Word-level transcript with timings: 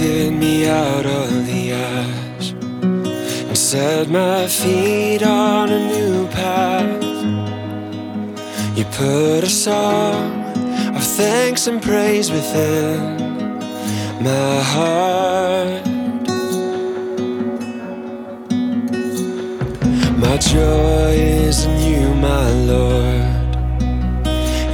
lifted 0.00 0.32
me 0.32 0.66
out 0.66 1.04
of 1.04 1.46
the 1.46 1.72
ash 1.72 2.52
and 2.52 3.58
set 3.58 4.08
my 4.08 4.46
feet 4.46 5.22
on 5.22 5.68
a 5.70 5.78
new 5.88 6.26
path. 6.28 7.04
You 8.76 8.84
put 8.84 9.44
a 9.44 9.48
song 9.48 10.42
of 10.96 11.02
thanks 11.02 11.66
and 11.66 11.82
praise 11.82 12.30
within 12.30 13.18
my 14.22 14.62
heart. 14.74 15.86
My 20.16 20.36
joy 20.38 21.12
is 21.46 21.64
in 21.66 21.76
you, 21.92 22.14
my 22.14 22.50
Lord, 22.72 23.54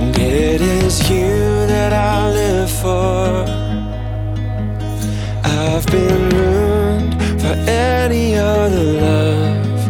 and 0.01 0.17
it 0.19 0.61
is 0.61 1.11
you 1.11 1.67
that 1.67 1.93
I 1.93 2.31
live 2.31 2.71
for. 2.71 3.66
I've 5.77 5.85
been 5.89 6.31
ruined 6.31 7.13
for 7.39 7.55
any 7.69 8.35
other 8.35 8.83
love 8.83 9.89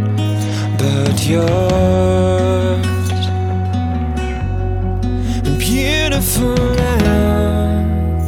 but 0.76 1.24
yours. 1.24 2.86
And 5.46 5.56
beautiful 5.60 6.56
Lamb, 6.80 8.26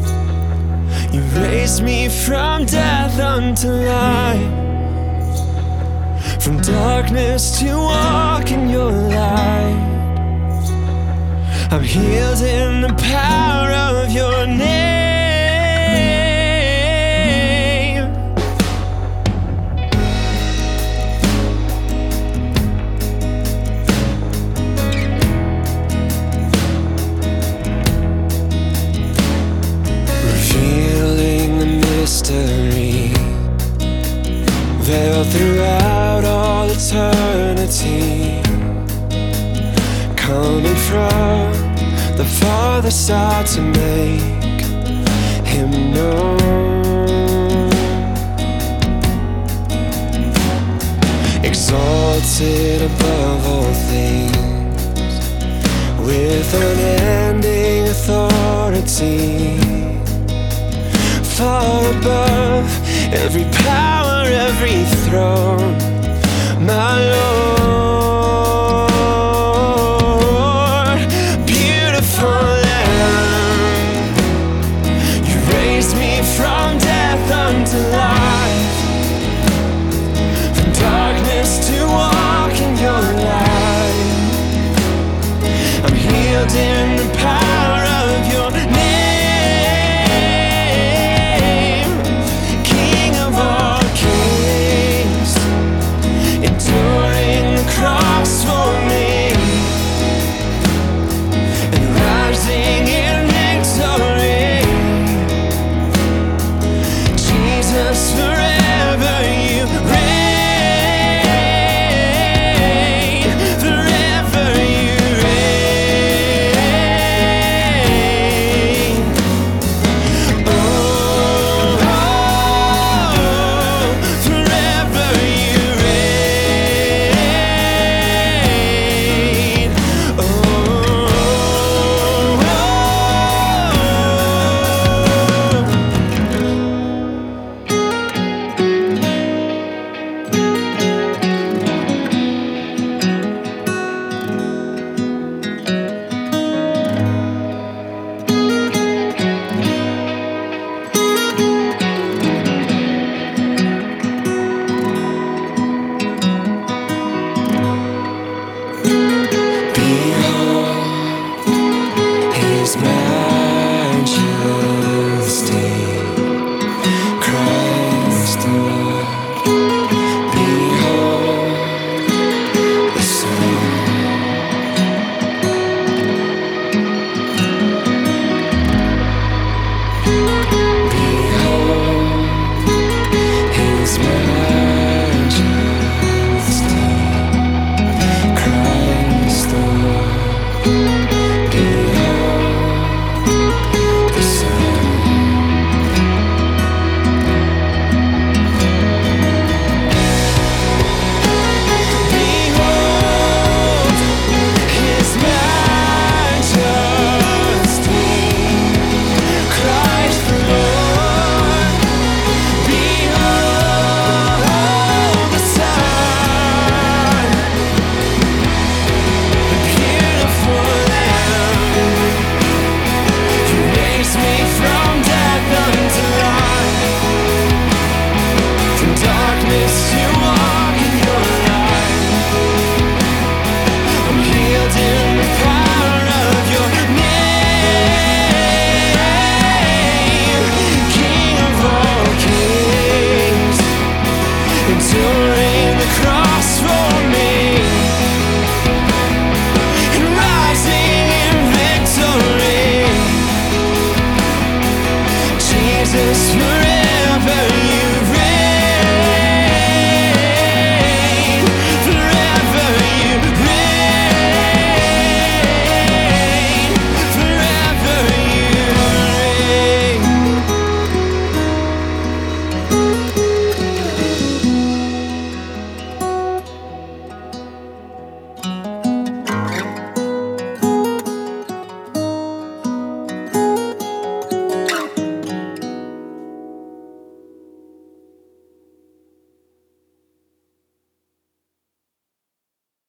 you 1.13 1.21
raised 1.41 1.83
me 1.83 2.09
from 2.09 2.65
death 2.65 3.19
unto 3.19 3.67
life, 3.67 4.53
from 6.41 6.61
darkness 6.61 7.59
to 7.59 7.77
walk 7.77 8.53
in 8.53 8.69
your 8.69 8.93
light. 8.93 9.85
I'm 11.73 11.83
healed 11.83 12.41
in 12.41 12.83
the 12.83 12.95
power 13.03 13.48
veiled 35.19 35.33
throughout 35.33 36.25
all 36.25 36.69
eternity 36.69 38.43
coming 40.17 40.77
from 40.89 41.53
the 42.17 42.25
farther 42.25 42.91
side 42.91 43.47
to 43.47 43.61
make 43.61 44.63
him 45.47 45.93
known. 45.93 46.39
Exalted 51.45 52.83
above 52.83 53.47
all 53.47 53.73
things, 53.91 55.15
with 56.01 56.55
unending 56.55 57.89
authority, 57.89 59.59
far 61.23 61.91
above 61.91 62.28
every 63.13 63.45
power, 63.45 64.25
every 64.27 64.85
throne, 65.07 65.98